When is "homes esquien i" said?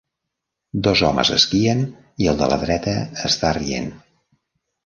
1.09-2.31